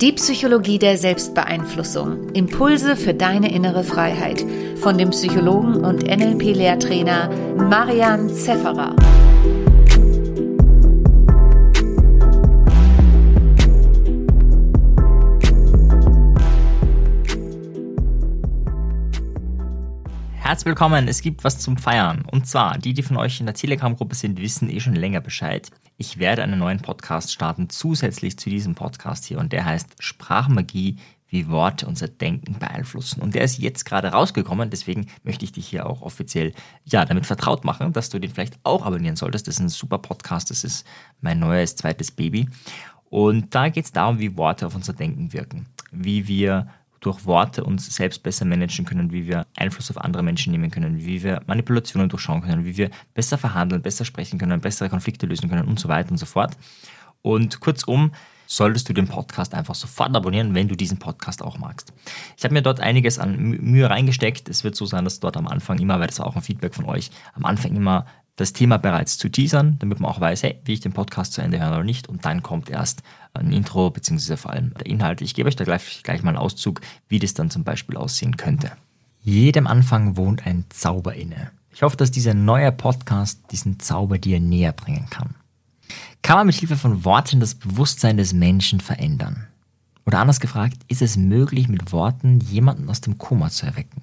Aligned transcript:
Die 0.00 0.12
Psychologie 0.12 0.78
der 0.78 0.98
Selbstbeeinflussung. 0.98 2.28
Impulse 2.34 2.96
für 2.96 3.14
deine 3.14 3.50
innere 3.50 3.82
Freiheit. 3.82 4.44
Von 4.76 4.98
dem 4.98 5.08
Psychologen 5.08 5.86
und 5.86 6.02
NLP-Lehrtrainer 6.02 7.30
Marian 7.56 8.28
Zefferer. 8.28 8.94
Herzlich 20.46 20.66
willkommen, 20.66 21.08
es 21.08 21.22
gibt 21.22 21.42
was 21.42 21.58
zum 21.58 21.76
Feiern. 21.76 22.24
Und 22.30 22.46
zwar, 22.46 22.78
die, 22.78 22.94
die 22.94 23.02
von 23.02 23.16
euch 23.16 23.40
in 23.40 23.46
der 23.46 23.56
Telegram-Gruppe 23.56 24.14
sind, 24.14 24.40
wissen 24.40 24.70
eh 24.70 24.78
schon 24.78 24.94
länger 24.94 25.20
Bescheid. 25.20 25.72
Ich 25.96 26.18
werde 26.18 26.44
einen 26.44 26.60
neuen 26.60 26.78
Podcast 26.78 27.32
starten, 27.32 27.68
zusätzlich 27.68 28.38
zu 28.38 28.48
diesem 28.48 28.76
Podcast 28.76 29.24
hier. 29.24 29.40
Und 29.40 29.52
der 29.52 29.64
heißt 29.64 29.96
Sprachmagie, 29.98 30.98
wie 31.26 31.48
Worte 31.48 31.88
unser 31.88 32.06
Denken 32.06 32.60
beeinflussen. 32.60 33.22
Und 33.22 33.34
der 33.34 33.42
ist 33.42 33.58
jetzt 33.58 33.84
gerade 33.84 34.12
rausgekommen, 34.12 34.70
deswegen 34.70 35.08
möchte 35.24 35.44
ich 35.44 35.50
dich 35.50 35.66
hier 35.66 35.84
auch 35.84 36.02
offiziell 36.02 36.52
ja, 36.84 37.04
damit 37.04 37.26
vertraut 37.26 37.64
machen, 37.64 37.92
dass 37.92 38.08
du 38.10 38.20
den 38.20 38.30
vielleicht 38.30 38.60
auch 38.62 38.86
abonnieren 38.86 39.16
solltest. 39.16 39.48
Das 39.48 39.56
ist 39.56 39.60
ein 39.60 39.68
super 39.68 39.98
Podcast, 39.98 40.50
das 40.50 40.62
ist 40.62 40.86
mein 41.20 41.40
neues 41.40 41.74
zweites 41.74 42.12
Baby. 42.12 42.48
Und 43.10 43.52
da 43.52 43.68
geht 43.68 43.86
es 43.86 43.90
darum, 43.90 44.20
wie 44.20 44.36
Worte 44.36 44.68
auf 44.68 44.76
unser 44.76 44.92
Denken 44.92 45.32
wirken, 45.32 45.66
wie 45.90 46.28
wir 46.28 46.68
durch 47.00 47.24
Worte 47.26 47.64
uns 47.64 47.94
selbst 47.94 48.22
besser 48.22 48.44
managen 48.44 48.84
können, 48.84 49.12
wie 49.12 49.26
wir 49.26 49.46
Einfluss 49.56 49.90
auf 49.90 49.98
andere 49.98 50.22
Menschen 50.22 50.50
nehmen 50.50 50.70
können, 50.70 51.04
wie 51.04 51.22
wir 51.22 51.42
Manipulationen 51.46 52.08
durchschauen 52.08 52.42
können, 52.42 52.64
wie 52.64 52.76
wir 52.76 52.90
besser 53.14 53.38
verhandeln, 53.38 53.82
besser 53.82 54.04
sprechen 54.04 54.38
können, 54.38 54.60
bessere 54.60 54.88
Konflikte 54.88 55.26
lösen 55.26 55.48
können 55.48 55.68
und 55.68 55.78
so 55.78 55.88
weiter 55.88 56.10
und 56.10 56.18
so 56.18 56.26
fort. 56.26 56.56
Und 57.22 57.60
kurzum, 57.60 58.12
solltest 58.46 58.88
du 58.88 58.92
den 58.92 59.08
Podcast 59.08 59.54
einfach 59.54 59.74
sofort 59.74 60.14
abonnieren, 60.14 60.54
wenn 60.54 60.68
du 60.68 60.76
diesen 60.76 60.98
Podcast 60.98 61.42
auch 61.42 61.58
magst. 61.58 61.92
Ich 62.36 62.44
habe 62.44 62.54
mir 62.54 62.62
dort 62.62 62.80
einiges 62.80 63.18
an 63.18 63.36
Mühe 63.36 63.88
reingesteckt. 63.88 64.48
Es 64.48 64.64
wird 64.64 64.76
so 64.76 64.86
sein, 64.86 65.04
dass 65.04 65.20
dort 65.20 65.36
am 65.36 65.48
Anfang 65.48 65.78
immer, 65.78 65.98
weil 66.00 66.06
das 66.06 66.20
war 66.20 66.26
auch 66.26 66.36
ein 66.36 66.42
Feedback 66.42 66.74
von 66.74 66.84
euch, 66.84 67.10
am 67.34 67.44
Anfang 67.44 67.74
immer 67.74 68.06
das 68.36 68.52
Thema 68.52 68.76
bereits 68.76 69.16
zu 69.18 69.30
teasern, 69.30 69.76
damit 69.78 69.98
man 69.98 70.10
auch 70.10 70.20
weiß, 70.20 70.42
hey, 70.42 70.60
wie 70.64 70.74
ich 70.74 70.80
den 70.80 70.92
Podcast 70.92 71.32
zu 71.32 71.40
Ende 71.40 71.58
höre 71.58 71.72
oder 71.72 71.84
nicht. 71.84 72.08
Und 72.08 72.24
dann 72.24 72.42
kommt 72.42 72.68
erst 72.68 73.02
ein 73.32 73.52
Intro, 73.52 73.90
beziehungsweise 73.90 74.36
vor 74.36 74.52
allem 74.52 74.74
der 74.74 74.86
Inhalt. 74.86 75.22
Ich 75.22 75.34
gebe 75.34 75.48
euch 75.48 75.56
da 75.56 75.64
gleich, 75.64 76.02
gleich 76.02 76.22
mal 76.22 76.30
einen 76.30 76.38
Auszug, 76.38 76.80
wie 77.08 77.18
das 77.18 77.34
dann 77.34 77.50
zum 77.50 77.64
Beispiel 77.64 77.96
aussehen 77.96 78.36
könnte. 78.36 78.72
Jedem 79.22 79.66
Anfang 79.66 80.16
wohnt 80.16 80.46
ein 80.46 80.66
Zauber 80.68 81.14
inne. 81.14 81.50
Ich 81.72 81.82
hoffe, 81.82 81.96
dass 81.96 82.10
dieser 82.10 82.34
neue 82.34 82.72
Podcast 82.72 83.40
diesen 83.50 83.80
Zauber 83.80 84.18
dir 84.18 84.38
näher 84.38 84.72
bringen 84.72 85.08
kann. 85.10 85.34
Kann 86.22 86.38
man 86.38 86.46
mit 86.46 86.56
Hilfe 86.56 86.76
von 86.76 87.04
Worten 87.04 87.40
das 87.40 87.54
Bewusstsein 87.54 88.16
des 88.16 88.32
Menschen 88.32 88.80
verändern? 88.80 89.46
Oder 90.04 90.20
anders 90.20 90.40
gefragt, 90.40 90.78
ist 90.88 91.02
es 91.02 91.16
möglich, 91.16 91.68
mit 91.68 91.92
Worten 91.92 92.40
jemanden 92.40 92.88
aus 92.88 93.00
dem 93.00 93.18
Koma 93.18 93.50
zu 93.50 93.66
erwecken? 93.66 94.02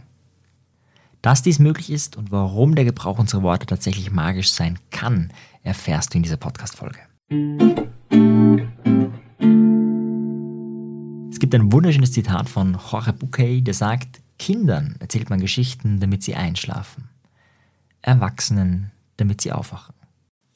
Dass 1.23 1.41
dies 1.41 1.57
möglich 1.57 1.89
ist 1.89 2.17
und 2.17 2.33
warum 2.33 2.75
der 2.75 2.83
Gebrauch 2.83 3.17
unserer 3.17 3.43
Worte 3.43 3.65
tatsächlich 3.65 4.11
magisch 4.11 4.51
sein 4.51 4.77
kann, 4.91 5.31
erfährst 5.61 6.13
du 6.13 6.17
in 6.17 6.23
dieser 6.23 6.35
Podcast-Folge. 6.35 6.99
Es 11.31 11.39
gibt 11.39 11.55
ein 11.55 11.71
wunderschönes 11.71 12.11
Zitat 12.11 12.49
von 12.49 12.77
Jorge 12.91 13.13
Bucay, 13.13 13.61
der 13.61 13.73
sagt, 13.73 14.21
Kindern 14.37 14.97
erzählt 14.99 15.29
man 15.29 15.39
Geschichten, 15.39 16.01
damit 16.01 16.23
sie 16.23 16.35
einschlafen. 16.35 17.07
Erwachsenen, 18.01 18.91
damit 19.15 19.39
sie 19.39 19.53
aufwachen. 19.53 19.95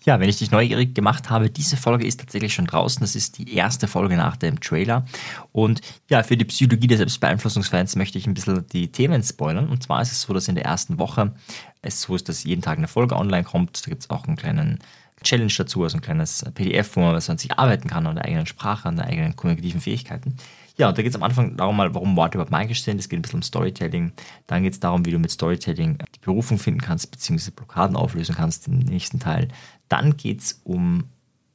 Ja, 0.08 0.22
wenn 0.22 0.30
ich 0.30 0.38
dich 0.38 0.52
neugierig 0.52 0.96
gemacht 0.96 1.30
habe, 1.30 1.50
diese 1.50 1.76
Folge 1.76 2.08
ist 2.08 2.22
tatsächlich 2.22 2.54
schon 2.54 2.66
draußen. 2.66 3.02
Das 3.02 3.14
ist 3.14 3.40
die 3.40 3.54
erste 3.54 3.90
Folge 3.90 4.16
nach 4.16 4.38
dem 4.38 4.62
Trailer. 4.62 5.06
Und 5.52 5.82
ja, 6.10 6.24
für 6.24 6.38
die 6.38 6.46
Psychologie 6.46 6.88
der 6.88 6.98
Selbstbeeinflussungsfans 7.00 7.98
möchte 7.98 8.18
ich 8.18 8.26
ein 8.26 8.34
bisschen 8.34 8.66
die 8.70 8.90
Themen 8.90 9.22
spoilern. 9.22 9.68
Und 9.68 9.84
zwar 9.84 10.02
ist 10.02 10.14
es 10.14 10.22
so, 10.22 10.34
dass 10.34 10.48
in 10.48 10.56
der 10.56 10.64
ersten 10.64 10.98
Woche 10.98 11.34
es 11.82 12.02
so 12.02 12.16
ist, 12.16 12.30
dass 12.30 12.46
jeden 12.46 12.62
Tag 12.62 12.78
eine 12.78 12.88
Folge 12.88 13.18
online 13.18 13.44
kommt. 13.44 13.86
Da 13.86 13.90
gibt 13.90 14.04
es 14.04 14.10
auch 14.10 14.26
einen 14.26 14.38
kleinen 14.38 14.80
Challenge 15.24 15.52
dazu, 15.58 15.84
also 15.84 15.98
ein 15.98 16.02
kleines 16.02 16.46
PDF, 16.54 16.96
wo 16.96 17.02
man 17.02 17.20
sich 17.20 17.60
arbeiten 17.60 17.90
kann, 17.90 18.08
an 18.08 18.16
der 18.16 18.24
eigenen 18.24 18.46
Sprache, 18.46 18.88
an 18.88 18.96
der 18.96 19.08
eigenen 19.08 19.36
kognitiven 19.36 19.82
Fähigkeiten. 19.82 20.38
Ja, 20.78 20.90
und 20.90 20.98
da 20.98 21.02
geht 21.02 21.10
es 21.10 21.16
am 21.16 21.24
Anfang 21.24 21.58
darum 21.58 21.76
mal, 21.76 21.94
warum 21.96 22.16
Worte 22.16 22.38
überhaupt 22.38 22.52
magisch 22.52 22.84
sind. 22.84 23.00
Es 23.00 23.10
geht 23.10 23.18
ein 23.18 23.24
bisschen 23.24 23.40
um 23.40 23.44
Storytelling. 23.44 24.12
Dann 24.46 24.62
geht 24.62 24.74
es 24.74 24.80
darum, 24.80 25.06
wie 25.06 25.12
du 25.12 25.18
mit 25.18 25.32
Storytelling 25.32 25.98
die 26.16 26.20
Berufung 26.20 26.60
finden 26.60 26.82
kannst, 26.82 27.10
beziehungsweise 27.10 27.52
Blockaden 27.52 27.96
auflösen 27.96 28.36
kannst 28.36 28.68
im 28.68 28.80
nächsten 28.80 29.20
Teil. 29.20 29.48
Dann 29.90 30.18
geht 30.18 30.42
es 30.42 30.62
um, 30.64 31.06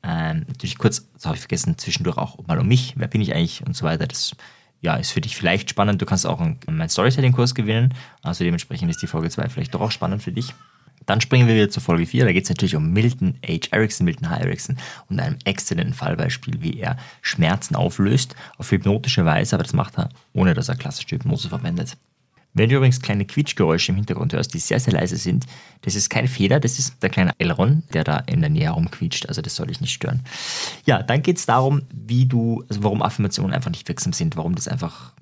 ähm, 0.02 0.44
natürlich 0.48 0.76
kurz, 0.76 1.08
das 1.14 1.26
habe 1.26 1.36
ich 1.36 1.42
vergessen, 1.42 1.78
zwischendurch 1.78 2.18
auch 2.18 2.44
mal 2.48 2.58
um 2.58 2.66
mich, 2.66 2.94
wer 2.96 3.06
bin 3.06 3.20
ich 3.20 3.32
eigentlich 3.32 3.64
und 3.64 3.76
so 3.76 3.84
weiter. 3.84 4.08
Das 4.08 4.34
ja, 4.80 4.96
ist 4.96 5.12
für 5.12 5.20
dich 5.20 5.36
vielleicht 5.36 5.70
spannend. 5.70 6.02
Du 6.02 6.06
kannst 6.06 6.26
auch 6.26 6.40
einen, 6.40 6.58
meinen 6.66 6.88
Storytelling-Kurs 6.88 7.54
gewinnen. 7.54 7.94
Also 8.22 8.42
dementsprechend 8.42 8.90
ist 8.90 9.00
die 9.02 9.06
Folge 9.06 9.30
2 9.30 9.48
vielleicht 9.48 9.72
doch 9.74 9.80
auch 9.80 9.92
spannend 9.92 10.24
für 10.24 10.32
dich. 10.32 10.52
Dann 11.06 11.20
springen 11.20 11.48
wir 11.48 11.54
wieder 11.54 11.70
zur 11.70 11.82
Folge 11.82 12.06
4. 12.06 12.24
Da 12.24 12.32
geht 12.32 12.44
es 12.44 12.50
natürlich 12.50 12.76
um 12.76 12.92
Milton 12.92 13.38
H. 13.44 13.68
Erickson, 13.70 14.04
Milton 14.04 14.30
H. 14.30 14.36
Erickson 14.36 14.76
und 15.08 15.20
einem 15.20 15.36
exzellenten 15.44 15.94
Fallbeispiel, 15.94 16.62
wie 16.62 16.78
er 16.78 16.96
Schmerzen 17.20 17.76
auflöst, 17.76 18.34
auf 18.58 18.70
hypnotische 18.70 19.24
Weise, 19.24 19.56
aber 19.56 19.64
das 19.64 19.72
macht 19.72 19.98
er, 19.98 20.08
ohne 20.32 20.54
dass 20.54 20.68
er 20.68 20.76
klassische 20.76 21.16
Hypnose 21.16 21.48
verwendet. 21.48 21.96
Wenn 22.54 22.68
du 22.68 22.76
übrigens 22.76 23.00
kleine 23.00 23.24
Quietschgeräusche 23.24 23.92
im 23.92 23.96
Hintergrund 23.96 24.34
hörst, 24.34 24.52
die 24.52 24.58
sehr, 24.58 24.78
sehr 24.78 24.92
leise 24.92 25.16
sind, 25.16 25.46
das 25.82 25.94
ist 25.94 26.10
kein 26.10 26.28
Fehler, 26.28 26.60
das 26.60 26.78
ist 26.78 27.02
der 27.02 27.08
kleine 27.08 27.32
Elron, 27.38 27.82
der 27.94 28.04
da 28.04 28.18
in 28.18 28.40
der 28.40 28.50
Nähe 28.50 28.64
herumquietscht, 28.64 29.26
also 29.26 29.40
das 29.40 29.56
soll 29.56 29.68
dich 29.68 29.80
nicht 29.80 29.92
stören. 29.92 30.20
Ja, 30.84 31.02
dann 31.02 31.22
geht 31.22 31.38
es 31.38 31.46
darum, 31.46 31.82
wie 31.94 32.26
du, 32.26 32.62
also 32.68 32.82
warum 32.82 33.00
Affirmationen 33.00 33.54
einfach 33.54 33.70
nicht 33.70 33.88
wirksam 33.88 34.12
sind, 34.12 34.36
warum 34.36 34.54
das 34.54 34.68
einfach 34.68 35.14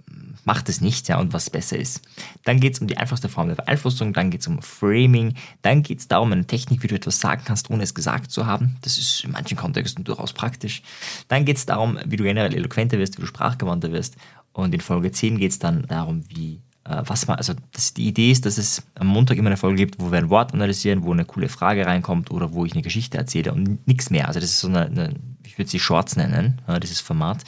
macht 0.44 0.68
es 0.68 0.80
nicht, 0.80 1.08
ja, 1.08 1.18
und 1.18 1.32
was 1.32 1.50
besser 1.50 1.76
ist. 1.76 2.02
Dann 2.44 2.60
geht 2.60 2.74
es 2.74 2.80
um 2.80 2.86
die 2.86 2.96
einfachste 2.96 3.28
Form 3.28 3.48
der 3.48 3.56
Beeinflussung, 3.56 4.12
dann 4.12 4.30
geht 4.30 4.40
es 4.40 4.46
um 4.46 4.60
Framing, 4.62 5.34
dann 5.62 5.82
geht 5.82 6.00
es 6.00 6.08
darum, 6.08 6.32
eine 6.32 6.46
Technik, 6.46 6.82
wie 6.82 6.88
du 6.88 6.94
etwas 6.94 7.20
sagen 7.20 7.42
kannst, 7.44 7.70
ohne 7.70 7.82
es 7.82 7.94
gesagt 7.94 8.30
zu 8.30 8.46
haben. 8.46 8.76
Das 8.82 8.98
ist 8.98 9.24
in 9.24 9.32
manchen 9.32 9.56
Kontexten 9.56 10.04
durchaus 10.04 10.32
praktisch. 10.32 10.82
Dann 11.28 11.44
geht 11.44 11.56
es 11.56 11.66
darum, 11.66 11.98
wie 12.06 12.16
du 12.16 12.24
generell 12.24 12.54
eloquenter 12.54 12.98
wirst, 12.98 13.16
wie 13.16 13.22
du 13.22 13.26
sprachgewandter 13.26 13.92
wirst. 13.92 14.16
Und 14.52 14.74
in 14.74 14.80
Folge 14.80 15.12
10 15.12 15.38
geht 15.38 15.52
es 15.52 15.58
dann 15.58 15.86
darum, 15.86 16.24
wie 16.28 16.60
äh, 16.84 17.02
was 17.06 17.26
man, 17.26 17.36
also 17.36 17.54
das, 17.72 17.94
die 17.94 18.08
Idee 18.08 18.30
ist, 18.30 18.46
dass 18.46 18.58
es 18.58 18.82
am 18.94 19.06
Montag 19.06 19.36
immer 19.36 19.48
eine 19.48 19.56
Folge 19.56 19.76
gibt, 19.76 20.00
wo 20.00 20.10
wir 20.10 20.18
ein 20.18 20.30
Wort 20.30 20.52
analysieren, 20.52 21.04
wo 21.04 21.12
eine 21.12 21.24
coole 21.24 21.48
Frage 21.48 21.86
reinkommt 21.86 22.30
oder 22.30 22.52
wo 22.52 22.64
ich 22.64 22.72
eine 22.72 22.82
Geschichte 22.82 23.18
erzähle 23.18 23.52
und 23.52 23.86
nichts 23.86 24.10
mehr. 24.10 24.28
Also 24.28 24.40
das 24.40 24.50
ist 24.50 24.60
so 24.60 24.68
eine, 24.68 24.86
eine 24.86 25.14
ich 25.44 25.58
würde 25.58 25.70
sie 25.70 25.80
Shorts 25.80 26.16
nennen, 26.16 26.60
dieses 26.80 27.00
Format. 27.00 27.38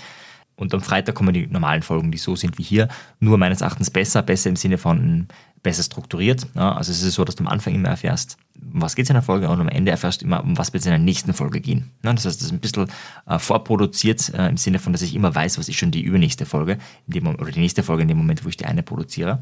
Und 0.56 0.74
am 0.74 0.80
Freitag 0.80 1.14
kommen 1.14 1.34
die 1.34 1.46
normalen 1.46 1.82
Folgen, 1.82 2.12
die 2.12 2.18
so 2.18 2.36
sind 2.36 2.58
wie 2.58 2.62
hier, 2.62 2.88
nur 3.20 3.38
meines 3.38 3.60
Erachtens 3.60 3.90
besser, 3.90 4.22
besser 4.22 4.50
im 4.50 4.56
Sinne 4.56 4.78
von 4.78 5.28
besser 5.62 5.82
strukturiert. 5.82 6.46
also 6.56 6.90
es 6.90 7.02
ist 7.02 7.14
so, 7.14 7.24
dass 7.24 7.36
du 7.36 7.44
am 7.44 7.48
Anfang 7.48 7.74
immer 7.74 7.88
erfährst, 7.88 8.36
um 8.60 8.82
was 8.82 8.96
geht 8.96 9.04
es 9.04 9.10
in 9.10 9.14
der 9.14 9.22
Folge 9.22 9.48
und 9.48 9.60
am 9.60 9.68
Ende 9.68 9.90
erfährst 9.90 10.20
du 10.20 10.26
immer, 10.26 10.42
um 10.42 10.58
was 10.58 10.72
wird 10.72 10.80
es 10.80 10.86
in 10.86 10.90
der 10.90 10.98
nächsten 10.98 11.32
Folge 11.34 11.60
gehen. 11.60 11.90
das 12.02 12.24
heißt, 12.24 12.40
das 12.40 12.42
ist 12.42 12.52
ein 12.52 12.58
bisschen 12.58 12.88
äh, 13.26 13.38
vorproduziert 13.38 14.32
äh, 14.34 14.48
im 14.48 14.56
Sinne 14.56 14.78
von, 14.78 14.92
dass 14.92 15.02
ich 15.02 15.14
immer 15.14 15.34
weiß, 15.34 15.58
was 15.58 15.68
ist 15.68 15.76
schon 15.76 15.90
die 15.90 16.02
übernächste 16.02 16.46
Folge 16.46 16.78
dem, 17.06 17.26
oder 17.26 17.52
die 17.52 17.60
nächste 17.60 17.82
Folge 17.82 18.02
in 18.02 18.08
dem 18.08 18.18
Moment, 18.18 18.44
wo 18.44 18.48
ich 18.48 18.56
die 18.56 18.66
eine 18.66 18.82
produziere. 18.82 19.40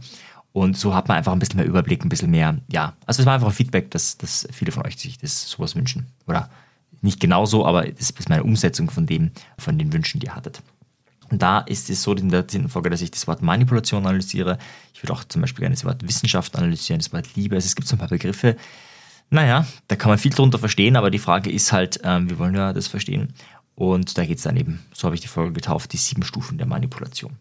Und 0.52 0.76
so 0.76 0.94
hat 0.94 1.08
man 1.08 1.16
einfach 1.16 1.32
ein 1.32 1.38
bisschen 1.38 1.58
mehr 1.58 1.66
Überblick, 1.66 2.04
ein 2.04 2.08
bisschen 2.08 2.30
mehr, 2.30 2.58
ja, 2.70 2.94
also 3.06 3.22
es 3.22 3.26
war 3.26 3.34
einfach 3.34 3.48
ein 3.48 3.54
Feedback, 3.54 3.90
dass, 3.90 4.18
dass 4.18 4.48
viele 4.52 4.72
von 4.72 4.84
euch 4.84 4.96
sich 4.96 5.16
das 5.16 5.48
sowas 5.48 5.76
wünschen. 5.76 6.06
Oder 6.26 6.50
nicht 7.02 7.20
genau 7.20 7.46
so, 7.46 7.64
aber 7.64 7.86
das 7.86 8.10
ist 8.10 8.28
meine 8.28 8.42
Umsetzung 8.42 8.90
von 8.90 9.06
dem, 9.06 9.30
von 9.58 9.78
den 9.78 9.92
Wünschen, 9.92 10.20
die 10.20 10.26
ihr 10.26 10.34
hattet. 10.34 10.60
Da 11.30 11.60
ist 11.60 11.88
es 11.90 12.02
so 12.02 12.12
in 12.14 12.28
der 12.28 12.44
Folge, 12.68 12.90
dass 12.90 13.02
ich 13.02 13.10
das 13.10 13.26
Wort 13.28 13.40
Manipulation 13.42 14.04
analysiere. 14.04 14.58
Ich 14.92 15.02
würde 15.02 15.12
auch 15.12 15.24
zum 15.24 15.40
Beispiel 15.40 15.60
gerne 15.60 15.74
das 15.74 15.84
Wort 15.84 16.06
Wissenschaft 16.06 16.56
analysieren, 16.56 17.00
das 17.00 17.12
Wort 17.12 17.36
Liebe. 17.36 17.54
Also 17.54 17.66
es 17.66 17.76
gibt 17.76 17.86
so 17.86 17.96
ein 17.96 17.98
paar 17.98 18.08
Begriffe. 18.08 18.56
Naja, 19.30 19.64
da 19.86 19.94
kann 19.94 20.10
man 20.10 20.18
viel 20.18 20.32
drunter 20.32 20.58
verstehen, 20.58 20.96
aber 20.96 21.10
die 21.10 21.20
Frage 21.20 21.50
ist 21.50 21.72
halt, 21.72 22.00
ähm, 22.02 22.28
wir 22.28 22.38
wollen 22.38 22.54
ja 22.54 22.72
das 22.72 22.88
verstehen. 22.88 23.32
Und 23.76 24.18
da 24.18 24.26
geht 24.26 24.38
es 24.38 24.42
dann 24.42 24.56
eben, 24.56 24.80
so 24.92 25.04
habe 25.04 25.14
ich 25.14 25.20
die 25.20 25.28
Folge 25.28 25.52
getauft, 25.52 25.92
die 25.92 25.96
sieben 25.96 26.24
Stufen 26.24 26.58
der 26.58 26.66
Manipulation. 26.66 27.36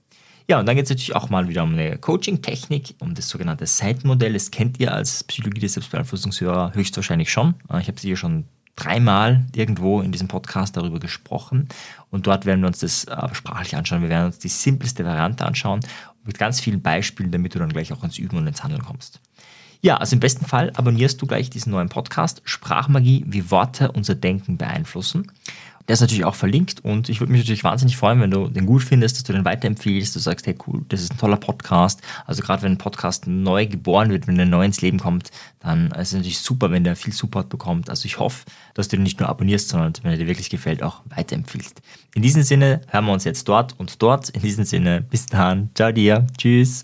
Ja, 0.48 0.60
und 0.60 0.66
dann 0.66 0.76
geht 0.76 0.86
es 0.86 0.90
natürlich 0.90 1.16
auch 1.16 1.30
mal 1.30 1.48
wieder 1.48 1.64
um 1.64 1.74
eine 1.74 1.98
Coaching-Technik, 1.98 2.96
um 3.00 3.14
das 3.14 3.28
sogenannte 3.30 3.68
Seitenmodell. 3.68 4.34
Das 4.34 4.50
kennt 4.50 4.80
ihr 4.80 4.94
als 4.94 5.24
Psychologie 5.24 5.62
des 5.62 5.74
Selbstbeeinflussungshörer 5.74 6.74
höchstwahrscheinlich 6.74 7.32
schon. 7.32 7.56
Äh, 7.72 7.82
ich 7.82 7.88
habe 7.88 8.00
sie 8.00 8.08
hier 8.08 8.18
schon 8.18 8.46
dreimal 8.80 9.46
irgendwo 9.56 10.02
in 10.02 10.12
diesem 10.12 10.28
Podcast 10.28 10.78
darüber 10.78 11.00
gesprochen. 11.00 11.68
Und 12.10 12.28
dort 12.28 12.46
werden 12.46 12.62
wir 12.62 12.68
uns 12.68 12.80
das 12.80 13.06
äh, 13.06 13.34
sprachlich 13.34 13.76
anschauen. 13.76 14.02
Wir 14.02 14.10
werden 14.10 14.28
uns 14.28 14.40
die 14.40 14.48
simpelste 14.48 15.06
Variante 15.06 15.46
anschauen 15.46 15.82
mit 16.24 16.38
ganz 16.38 16.60
vielen 16.60 16.82
Beispielen, 16.82 17.32
damit 17.32 17.56
du 17.56 17.60
dann 17.60 17.70
gleich 17.70 17.92
auch 17.92 18.04
ins 18.04 18.18
Üben 18.18 18.38
und 18.38 18.48
ins 18.48 18.64
Handeln 18.64 18.84
kommst. 18.84 19.20
Ja, 19.82 19.98
also 19.98 20.16
im 20.16 20.20
besten 20.20 20.46
Fall 20.46 20.72
abonnierst 20.76 21.22
du 21.22 21.26
gleich 21.26 21.50
diesen 21.50 21.72
neuen 21.72 21.90
Podcast 21.90 22.42
Sprachmagie, 22.44 23.24
wie 23.28 23.50
Worte 23.50 23.92
unser 23.92 24.16
Denken 24.16 24.58
beeinflussen. 24.58 25.32
Der 25.90 25.96
ist 25.96 26.02
natürlich 26.02 26.24
auch 26.24 26.36
verlinkt 26.36 26.86
und 26.86 27.10
ich 27.10 27.20
würde 27.20 27.32
mich 27.32 27.42
natürlich 27.42 27.64
wahnsinnig 27.64 27.98
freuen, 27.98 28.22
wenn 28.22 28.30
du 28.30 28.48
den 28.48 28.68
gut 28.68 28.84
findest, 28.84 29.18
dass 29.18 29.24
du 29.24 29.34
den 29.34 29.44
weiterempfiehlst, 29.44 30.16
du 30.16 30.20
sagst, 30.20 30.46
hey 30.46 30.56
cool, 30.68 30.86
das 30.88 31.02
ist 31.02 31.12
ein 31.12 31.18
toller 31.18 31.38
Podcast. 31.38 32.04
Also 32.28 32.44
gerade 32.44 32.62
wenn 32.62 32.74
ein 32.74 32.78
Podcast 32.78 33.26
neu 33.26 33.66
geboren 33.66 34.12
wird, 34.12 34.28
wenn 34.28 34.38
er 34.38 34.46
neu 34.46 34.64
ins 34.64 34.82
Leben 34.82 35.00
kommt, 35.00 35.32
dann 35.60 35.88
ist 35.94 36.10
es 36.10 36.14
natürlich 36.14 36.38
super, 36.38 36.70
wenn 36.70 36.84
der 36.84 36.96
viel 36.96 37.12
Support 37.12 37.50
bekommt. 37.50 37.90
Also 37.90 38.06
ich 38.06 38.20
hoffe, 38.20 38.46
dass 38.76 38.88
du 38.88 38.98
den 38.98 39.04
nicht 39.04 39.20
nur 39.20 39.30
abonnierst, 39.30 39.70
sondern 39.70 39.94
wenn 40.04 40.12
er 40.12 40.18
dir 40.18 40.28
wirklich 40.28 40.52
gefällt, 40.52 40.84
auch 40.84 41.02
weiterempfiehlst. 41.10 41.82
In 42.14 42.22
diesem 42.22 42.44
Sinne 42.44 42.82
hören 42.90 43.06
wir 43.06 43.14
uns 43.14 43.24
jetzt 43.24 43.50
dort 43.50 43.74
und 43.80 44.00
dort. 44.00 44.30
In 44.30 44.44
diesem 44.44 44.66
Sinne, 44.66 45.02
bis 45.02 45.26
dann. 45.26 45.72
Ciao 45.74 45.92
dir. 45.92 46.28
Tschüss. 46.38 46.84